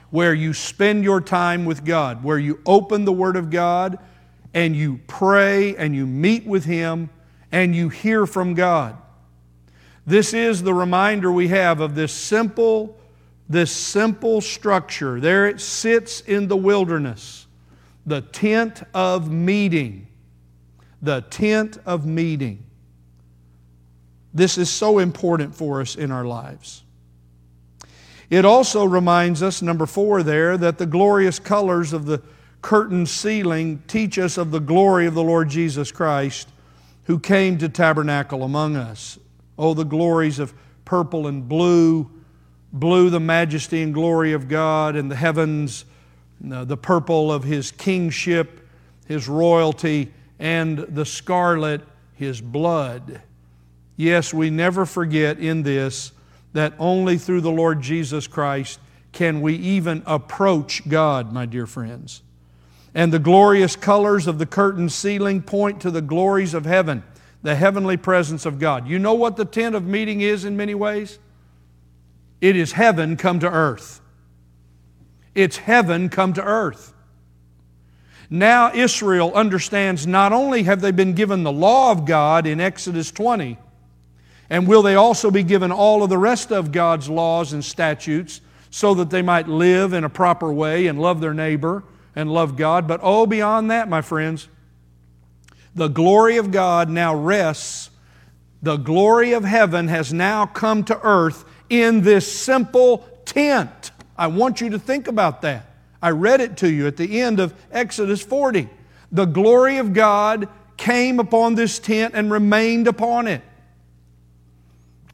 [0.10, 3.98] where you spend your time with God, where you open the Word of God
[4.54, 7.10] and you pray and you meet with Him
[7.52, 8.98] and you hear from God.
[10.06, 13.00] This is the reminder we have of this simple,
[13.48, 15.22] this simple structure.
[15.22, 17.43] There it sits in the wilderness
[18.06, 20.08] the tent of meeting.
[21.02, 22.66] The tent of meeting.
[24.34, 26.84] This is so important for us in our lives.
[28.30, 32.22] It also reminds us, number four, there, that the glorious colors of the
[32.62, 36.48] curtain ceiling teach us of the glory of the Lord Jesus Christ
[37.04, 39.20] who came to tabernacle among us.
[39.58, 40.54] Oh, the glories of
[40.86, 42.10] purple and blue,
[42.72, 45.86] blue, the majesty and glory of God, and the heavens
[46.52, 48.68] Uh, the purple of his kingship,
[49.08, 51.82] his royalty, and the scarlet,
[52.16, 53.22] his blood.
[53.96, 56.12] Yes, we never forget in this
[56.54, 58.80] that only through the Lord Jesus Christ
[59.12, 62.22] can we even approach God, my dear friends.
[62.96, 67.04] And the glorious colors of the curtain ceiling point to the glories of heaven,
[67.42, 68.88] the heavenly presence of God.
[68.88, 71.20] You know what the tent of meeting is in many ways?
[72.42, 74.02] It is heaven come to earth.
[75.36, 76.94] It's heaven come to earth.
[78.30, 83.12] Now Israel understands not only have they been given the law of God in Exodus
[83.12, 83.58] 20,
[84.50, 88.42] and will they also be given all of the rest of God's laws and statutes
[88.70, 91.84] so that they might live in a proper way and love their neighbor
[92.16, 92.88] and love God.
[92.88, 94.48] But oh, beyond that, my friends,
[95.76, 97.90] the glory of God now rests
[98.64, 103.92] The glory of heaven has now come to earth in this simple tent.
[104.18, 105.66] I want you to think about that.
[106.02, 108.70] I read it to you at the end of Exodus 40.
[109.12, 113.42] The glory of God came upon this tent and remained upon it.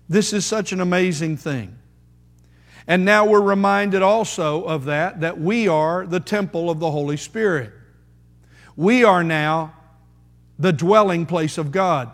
[0.08, 1.78] This is such an amazing thing.
[2.88, 7.18] And now we're reminded also of that, that we are the temple of the Holy
[7.18, 7.72] Spirit.
[8.76, 9.76] We are now
[10.58, 12.12] the dwelling place of God.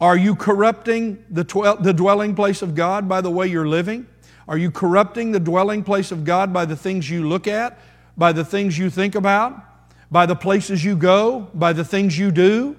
[0.00, 4.08] Are you corrupting the, dwelling place of God by the way you're living?
[4.48, 7.78] Are you corrupting the dwelling place of God by the things you look at,
[8.16, 9.58] by the things you think about,
[10.10, 12.76] by the places you go, by the things you do?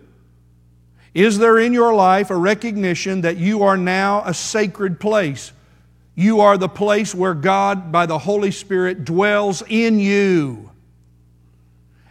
[1.13, 5.51] Is there in your life a recognition that you are now a sacred place?
[6.13, 10.69] You are the place where God, by the Holy Spirit, dwells in you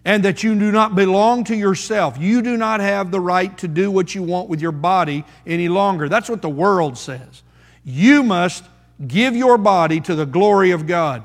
[0.05, 2.19] and that you do not belong to yourself.
[2.19, 5.69] You do not have the right to do what you want with your body any
[5.69, 6.09] longer.
[6.09, 7.43] That's what the world says.
[7.85, 8.65] You must
[9.07, 11.23] give your body to the glory of God.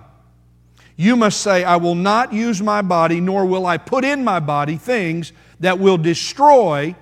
[0.95, 4.39] You must say, I will not use my body, nor will I put in my
[4.39, 6.95] body things that will destroy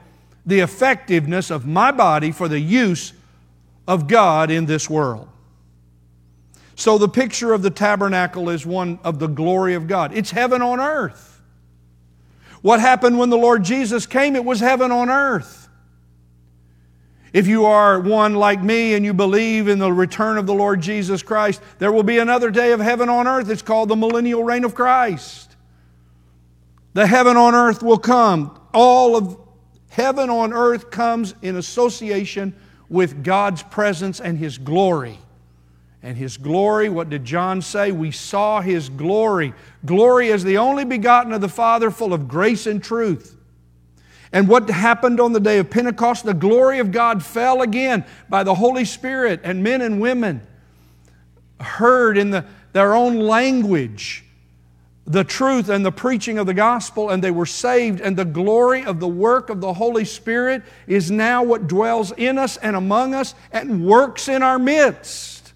[0.46, 3.14] the effectiveness of my body for the use
[3.88, 5.28] of God in this world.
[6.76, 10.16] So, the picture of the tabernacle is one of the glory of God.
[10.16, 11.42] It's heaven on earth.
[12.62, 14.36] What happened when the Lord Jesus came?
[14.36, 15.57] It was heaven on earth.
[17.34, 20.82] If you are one like me and you believe in the return of the Lord
[20.82, 23.50] Jesus Christ, there will be another day of heaven on earth.
[23.50, 25.56] It's called the millennial reign of Christ.
[26.94, 28.60] The heaven on earth will come.
[28.74, 29.38] All of
[29.90, 32.56] heaven on earth comes in association
[32.90, 35.20] with God's presence and His glory
[36.04, 36.90] and his glory.
[36.90, 37.92] What did John say?
[37.92, 39.54] We saw his glory.
[39.86, 43.37] Glory as the only begotten of the Father, full of grace and truth.
[44.38, 46.24] And what happened on the day of Pentecost?
[46.24, 50.46] The glory of God fell again by the Holy Spirit, and men and women
[51.60, 54.24] heard in the, their own language
[55.08, 58.00] the truth and the preaching of the gospel, and they were saved.
[58.00, 62.38] And the glory of the work of the Holy Spirit is now what dwells in
[62.38, 65.52] us and among us and works in our midst.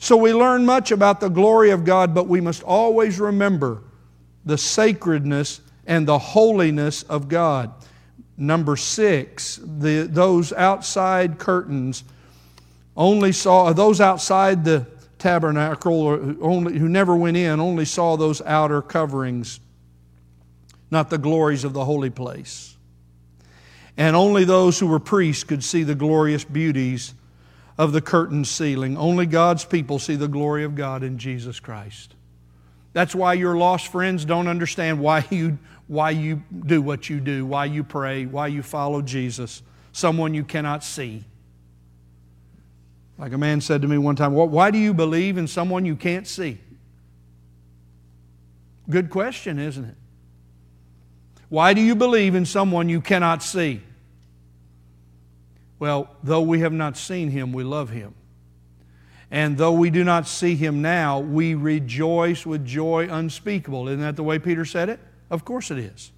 [0.00, 3.84] So we learn much about the glory of God, but we must always remember
[4.44, 7.72] the sacredness and the holiness of God.
[8.36, 12.04] Number six, the, those outside curtains
[12.96, 14.86] only saw, those outside the
[15.18, 19.58] tabernacle who, only, who never went in only saw those outer coverings,
[20.90, 22.76] not the glories of the holy place.
[23.96, 27.14] And only those who were priests could see the glorious beauties
[27.76, 28.96] of the curtain ceiling.
[28.96, 32.14] Only God's people see the glory of God in Jesus Christ.
[32.92, 37.44] That's why your lost friends don't understand why you, why you do what you do,
[37.44, 41.24] why you pray, why you follow Jesus, someone you cannot see.
[43.16, 45.96] Like a man said to me one time, Why do you believe in someone you
[45.96, 46.58] can't see?
[48.88, 49.96] Good question, isn't it?
[51.48, 53.82] Why do you believe in someone you cannot see?
[55.78, 58.14] Well, though we have not seen him, we love him.
[59.30, 63.88] And though we do not see him now, we rejoice with joy unspeakable.
[63.88, 65.00] Isn't that the way Peter said it?
[65.30, 66.12] Of course it is.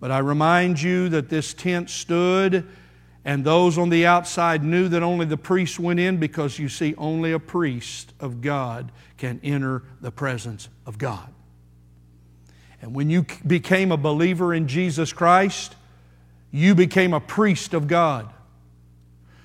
[0.00, 2.66] But I remind you that this tent stood,
[3.24, 6.94] and those on the outside knew that only the priest went in because you see,
[6.96, 11.32] only a priest of God can enter the presence of God.
[12.82, 15.74] And when you became a believer in Jesus Christ,
[16.50, 18.30] you became a priest of God.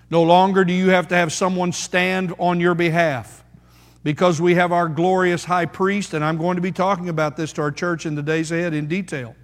[0.10, 3.44] No longer do you have to have someone stand on your behalf
[4.04, 7.54] because we have our glorious high priest, and I'm going to be talking about this
[7.54, 9.36] to our church in the days ahead in detail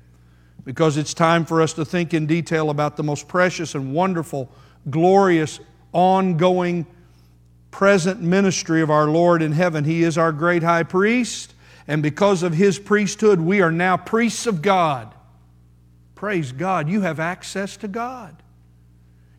[0.65, 4.50] because it's time for us to think in detail about the most precious and wonderful,
[4.89, 5.60] glorious,
[5.94, 6.86] ongoing,
[7.70, 9.84] present ministry of our Lord in heaven.
[9.84, 11.54] He is our great high priest,
[11.88, 15.13] and because of his priesthood, we are now priests of God.
[16.15, 18.41] Praise God, you have access to God.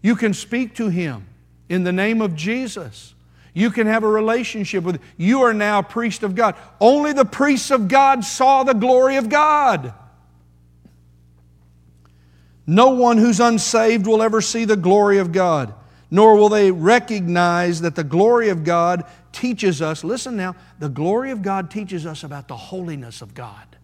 [0.02, 1.26] You can speak to him
[1.68, 3.14] in the name of Jesus.
[3.56, 6.56] You can have a relationship with You are now a priest of God.
[6.78, 9.94] Only the priests of God saw the glory of God.
[12.66, 15.72] No one who's unsaved will ever see the glory of God,
[16.10, 20.04] nor will they recognize that the glory of God teaches us.
[20.04, 23.78] Listen now, the glory of God teaches us about the holiness of God.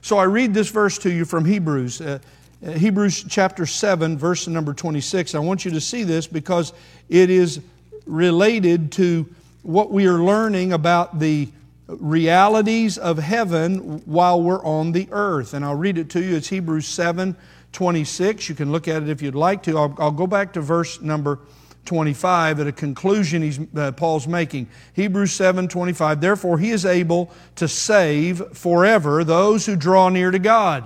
[0.00, 2.00] So I read this verse to you from Hebrews.
[2.00, 2.20] Uh,
[2.64, 5.34] uh, Hebrews chapter 7, verse number 26.
[5.34, 6.72] I want you to see this because
[7.10, 7.60] it is
[8.06, 9.26] related to
[9.62, 11.48] what we are learning about the
[11.86, 15.54] realities of heaven while we're on the earth.
[15.54, 16.36] And I'll read it to you.
[16.36, 17.36] It's Hebrews 7
[17.72, 18.48] 26.
[18.48, 19.76] You can look at it if you'd like to.
[19.76, 21.40] I'll, I'll go back to verse number
[21.86, 24.68] 25 at a conclusion he's, uh, Paul's making.
[24.94, 26.20] Hebrews 7 25.
[26.20, 30.84] Therefore, he is able to save forever those who draw near to God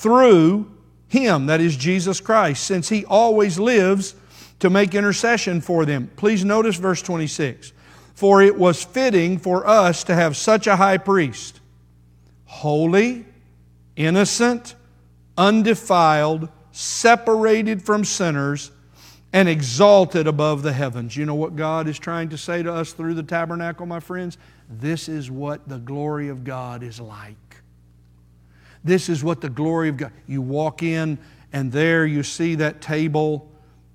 [0.00, 0.70] through
[1.08, 4.14] him, that is Jesus Christ, since he always lives
[4.60, 6.10] to make intercession for them.
[6.16, 7.72] Please notice verse 26.
[8.14, 11.60] For it was fitting for us to have such a high priest,
[12.44, 13.24] holy,
[13.96, 14.74] innocent,
[15.36, 18.70] undefiled, separated from sinners,
[19.32, 21.16] and exalted above the heavens.
[21.16, 24.36] You know what God is trying to say to us through the tabernacle, my friends?
[24.68, 27.36] This is what the glory of God is like.
[28.82, 30.12] This is what the glory of God.
[30.26, 31.18] You walk in,
[31.52, 33.49] and there you see that table.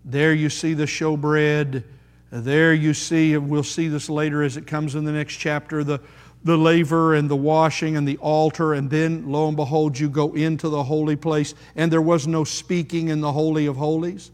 [0.06, 1.84] There you see the showbread.
[2.32, 6.00] There you see, we'll see this later as it comes in the next chapter, the,
[6.44, 10.34] the laver and the washing and the altar, and then lo and behold, you go
[10.34, 14.32] into the holy place, and there was no speaking in the Holy of Holies.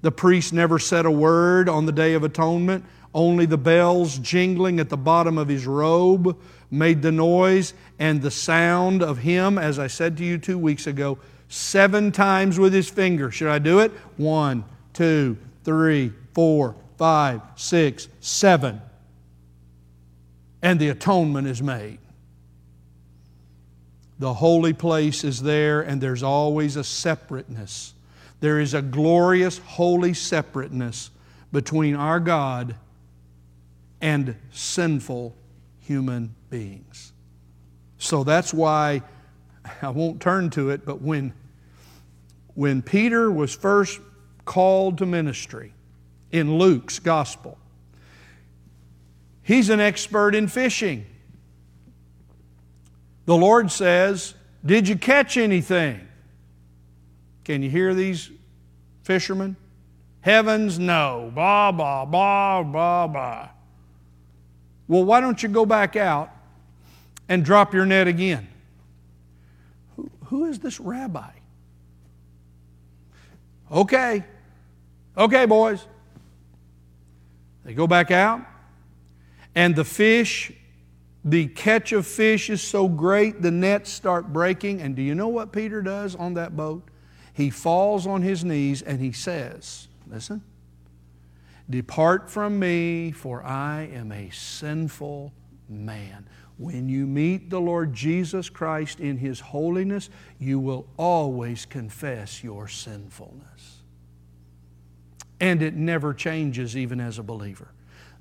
[0.00, 4.80] The priest never said a word on the Day of Atonement, only the bells jingling
[4.80, 6.36] at the bottom of his robe
[6.70, 10.86] made the noise and the sound of him, as I said to you two weeks
[10.86, 11.18] ago,
[11.48, 13.30] seven times with his finger.
[13.30, 13.90] Should I do it?
[14.16, 18.80] One, two, three, four, five, six, seven
[20.62, 21.98] and the atonement is made.
[24.18, 27.94] The holy place is there, and there's always a separateness.
[28.40, 31.10] There is a glorious, holy separateness
[31.52, 32.74] between our God
[34.00, 35.34] and sinful
[35.80, 37.12] human beings.
[37.98, 39.02] So that's why
[39.82, 41.32] I won't turn to it, but when,
[42.54, 44.00] when Peter was first
[44.50, 45.72] called to ministry
[46.32, 47.56] in Luke's gospel,
[49.44, 51.06] He's an expert in fishing.
[53.26, 54.34] The Lord says,
[54.66, 56.00] Did you catch anything?
[57.44, 58.28] Can you hear these
[59.04, 59.54] fishermen?
[60.20, 61.30] Heavens, no.
[61.32, 63.48] Blah, blah, blah, blah, blah.
[64.88, 66.28] Well, why don't you go back out
[67.28, 68.48] and drop your net again?
[69.94, 71.30] who, who is this rabbi?
[73.70, 74.24] Okay.
[75.16, 75.86] Okay, boys.
[77.64, 78.40] They go back out.
[79.54, 80.52] And the fish,
[81.24, 84.80] the catch of fish is so great, the nets start breaking.
[84.80, 86.84] And do you know what Peter does on that boat?
[87.32, 90.42] He falls on his knees and he says, Listen,
[91.68, 95.32] depart from me, for I am a sinful
[95.68, 96.28] man.
[96.58, 102.68] When you meet the Lord Jesus Christ in His holiness, you will always confess your
[102.68, 103.79] sinfulness.
[105.40, 107.68] And it never changes, even as a believer.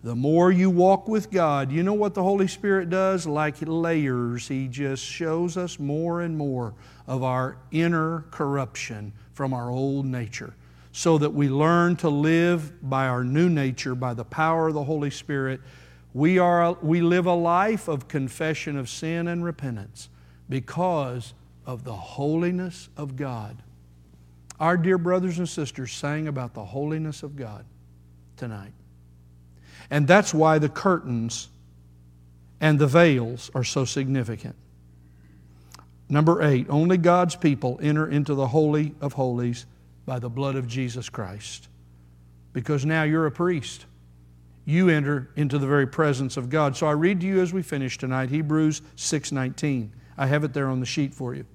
[0.01, 3.28] The more you walk with God, you know what the Holy Spirit does?
[3.28, 6.74] Like layers, He just shows us more and more
[7.05, 10.53] of our inner corruption from our old nature
[10.91, 14.84] so that we learn to live by our new nature, by the power of the
[14.84, 15.61] Holy Spirit.
[16.13, 20.09] We, are, we live a life of confession of sin and repentance
[20.49, 21.34] because
[21.65, 23.57] of the holiness of God.
[24.60, 27.66] Our dear brothers and sisters sang about the holiness of God
[28.36, 28.74] tonight.
[29.89, 31.49] And that's why the curtains
[32.60, 34.55] and the veils are so significant.
[36.10, 39.66] Number eight, only God's people enter into the Holy of Holies
[40.05, 41.68] by the blood of Jesus Christ.
[42.51, 43.86] Because now you're a priest.
[44.66, 46.76] You enter into the very presence of God.
[46.76, 49.91] So I read to you as we finish tonight, Hebrews 6:19.
[50.18, 51.45] I have it there on the sheet for you.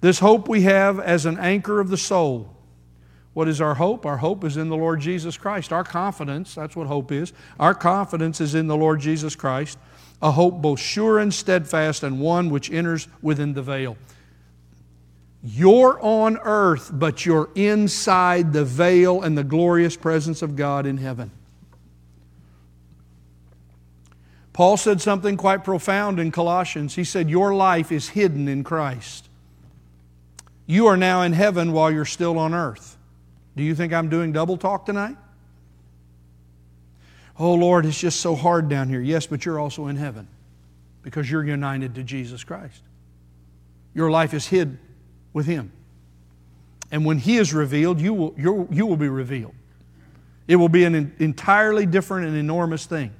[0.00, 2.56] This hope we have as an anchor of the soul
[3.32, 4.04] what is our hope?
[4.06, 5.72] Our hope is in the Lord Jesus Christ.
[5.72, 7.32] Our confidence, that's what hope is.
[7.60, 9.78] Our confidence is in the Lord Jesus Christ,
[10.20, 13.96] a hope both sure and steadfast, and one which enters within the veil.
[15.42, 20.98] You're on earth, but you're inside the veil and the glorious presence of God in
[20.98, 21.30] heaven.
[24.52, 26.96] Paul said something quite profound in Colossians.
[26.96, 29.29] He said, Your life is hidden in Christ.
[30.70, 32.96] You are now in heaven while you're still on earth.
[33.56, 35.16] Do you think I'm doing double talk tonight?
[37.36, 39.00] Oh, Lord, it's just so hard down here.
[39.00, 40.28] Yes, but you're also in heaven
[41.02, 42.84] because you're united to Jesus Christ.
[43.94, 44.78] Your life is hid
[45.32, 45.72] with Him.
[46.92, 49.56] And when He is revealed, you will, you will be revealed.
[50.46, 53.10] It will be an entirely different and enormous thing.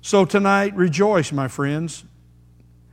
[0.00, 2.02] So tonight, rejoice, my friends.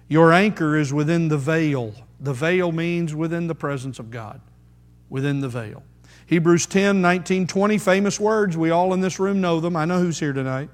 [0.10, 1.94] Your anchor is within the veil.
[2.22, 4.40] The veil means within the presence of God,
[5.10, 5.84] within the veil.
[6.28, 8.56] Hebrews 10, 19, 20, famous words.
[8.56, 9.76] We all in this room know them.
[9.76, 10.70] I know who's here tonight.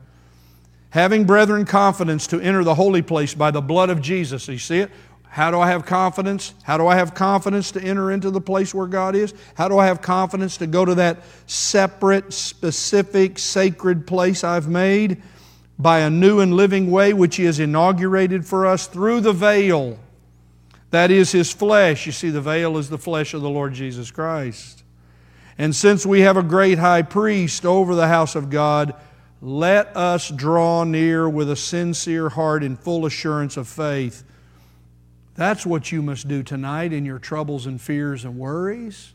[0.90, 4.48] Having, brethren, confidence to enter the holy place by the blood of Jesus.
[4.48, 4.92] You see it?
[5.30, 6.54] How do I have confidence?
[6.64, 9.34] How do I have confidence to enter into the place where God is?
[9.56, 15.22] How do I have confidence to go to that separate, specific, sacred place I've made?
[15.80, 20.00] By a new and living way which He has inaugurated for us through the veil.
[20.92, 22.06] That is His flesh.
[22.06, 24.84] You see, the veil is the flesh of the Lord Jesus Christ.
[25.58, 28.94] And since we have a great high priest over the house of God,
[29.42, 34.24] let us draw near with a sincere heart in full assurance of faith
[35.38, 39.14] that's what you must do tonight in your troubles and fears and worries.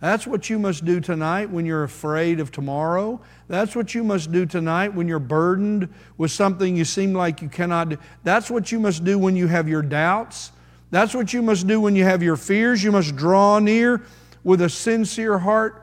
[0.00, 3.20] That's what you must do tonight when you're afraid of tomorrow.
[3.48, 7.48] That's what you must do tonight when you're burdened with something you seem like you
[7.48, 7.98] cannot do.
[8.22, 10.52] That's what you must do when you have your doubts.
[10.90, 12.82] That's what you must do when you have your fears.
[12.82, 14.02] You must draw near
[14.44, 15.82] with a sincere heart,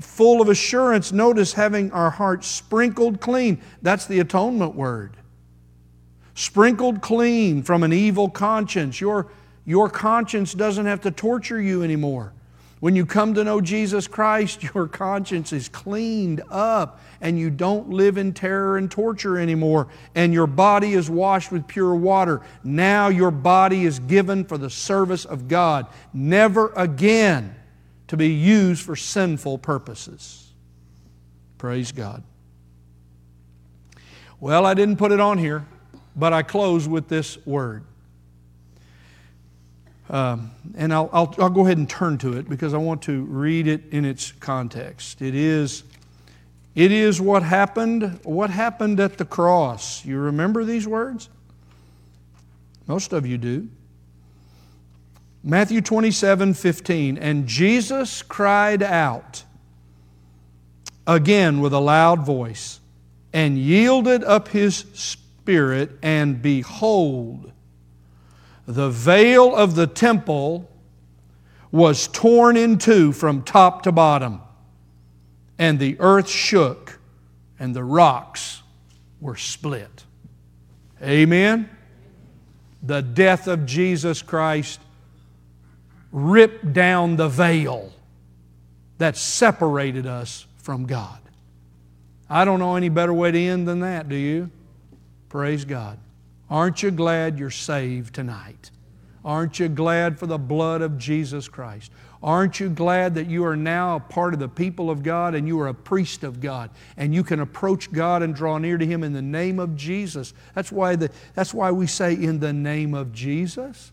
[0.00, 1.12] full of assurance.
[1.12, 3.60] Notice having our hearts sprinkled clean.
[3.82, 5.16] That's the atonement word
[6.34, 9.00] sprinkled clean from an evil conscience.
[9.00, 9.28] Your,
[9.64, 12.33] your conscience doesn't have to torture you anymore.
[12.84, 17.88] When you come to know Jesus Christ, your conscience is cleaned up and you don't
[17.88, 19.88] live in terror and torture anymore.
[20.14, 22.42] And your body is washed with pure water.
[22.62, 27.56] Now your body is given for the service of God, never again
[28.08, 30.52] to be used for sinful purposes.
[31.56, 32.22] Praise God.
[34.40, 35.64] Well, I didn't put it on here.
[36.14, 37.84] But I close with this word.
[40.14, 43.24] Um, and I'll, I'll, I'll go ahead and turn to it because I want to
[43.24, 45.20] read it in its context.
[45.20, 45.82] It is,
[46.76, 50.04] it is what happened, what happened at the cross.
[50.04, 51.28] You remember these words?
[52.86, 53.68] Most of you do.
[55.42, 57.18] Matthew 27 15.
[57.18, 59.42] And Jesus cried out
[61.08, 62.78] again with a loud voice
[63.32, 67.52] and yielded up his spirit Spirit, and behold,
[68.66, 70.70] the veil of the temple
[71.70, 74.40] was torn in two from top to bottom,
[75.58, 76.98] and the earth shook,
[77.58, 78.62] and the rocks
[79.20, 80.04] were split.
[81.02, 81.68] Amen?
[82.82, 84.80] The death of Jesus Christ
[86.12, 87.92] ripped down the veil
[88.98, 91.18] that separated us from God.
[92.30, 94.50] I don't know any better way to end than that, do you?
[95.28, 95.98] Praise God.
[96.50, 98.70] Aren't you glad you're saved tonight?
[99.24, 101.90] Aren't you glad for the blood of Jesus Christ?
[102.22, 105.48] Aren't you glad that you are now a part of the people of God and
[105.48, 108.84] you are a priest of God and you can approach God and draw near to
[108.84, 110.34] Him in the name of Jesus?
[110.54, 113.92] That's why, the, that's why we say, in the name of Jesus.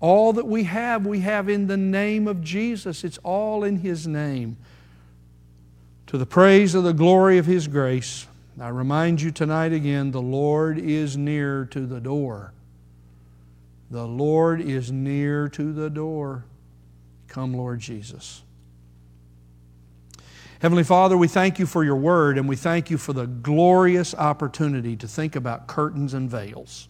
[0.00, 3.02] All that we have, we have in the name of Jesus.
[3.02, 4.56] It's all in His name.
[6.06, 8.27] To the praise of the glory of His grace.
[8.60, 12.52] I remind you tonight again the Lord is near to the door.
[13.90, 16.44] The Lord is near to the door.
[17.28, 18.42] Come, Lord Jesus.
[20.60, 24.12] Heavenly Father, we thank you for your word and we thank you for the glorious
[24.14, 26.88] opportunity to think about curtains and veils.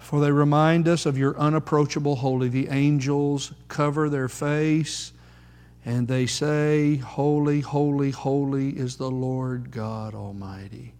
[0.00, 2.48] For they remind us of your unapproachable holy.
[2.48, 5.12] The angels cover their face
[5.86, 10.94] and they say, Holy, holy, holy is the Lord God Almighty.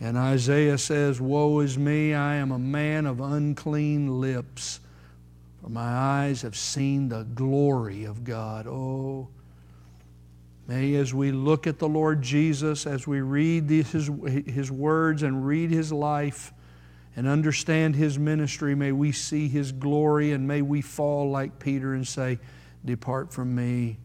[0.00, 4.80] And Isaiah says, Woe is me, I am a man of unclean lips,
[5.62, 8.66] for my eyes have seen the glory of God.
[8.66, 9.28] Oh,
[10.66, 14.10] may as we look at the Lord Jesus, as we read his,
[14.44, 16.52] his words and read his life,
[17.14, 21.94] and understand his ministry, may we see his glory and may we fall like Peter
[21.94, 22.40] and say,
[22.86, 23.98] Depart from me,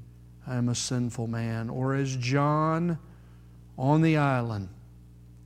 [0.47, 1.69] I am a sinful man.
[1.69, 2.97] Or as John
[3.77, 4.69] on the island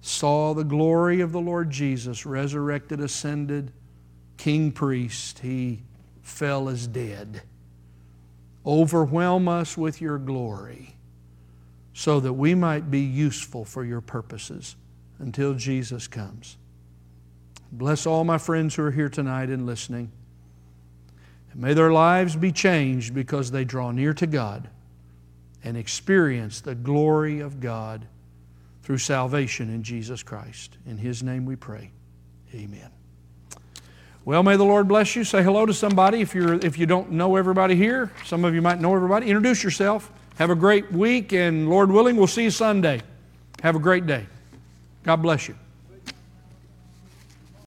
[0.02, 3.72] saw the glory of the Lord Jesus, resurrected, ascended,
[4.38, 5.82] king priest, he
[6.22, 7.42] fell as dead.
[8.66, 10.96] Overwhelm us with your glory
[11.94, 14.76] so that we might be useful for your purposes
[15.20, 16.58] until Jesus comes.
[17.72, 20.12] Bless all my friends who are here tonight and listening.
[21.56, 24.68] May their lives be changed because they draw near to God
[25.64, 28.06] and experience the glory of God
[28.84, 30.78] through salvation in Jesus Christ.
[30.86, 31.92] In His name we pray.
[32.54, 32.92] Amen.
[34.26, 35.24] Well, may the Lord bless you.
[35.24, 38.12] Say hello to somebody if, you're, if you don't know everybody here.
[38.26, 39.28] Some of you might know everybody.
[39.28, 40.12] Introduce yourself.
[40.38, 43.02] Have a great week, and Lord willing, we'll see you Sunday.
[43.62, 44.26] Have a great day.
[45.04, 45.56] God bless you.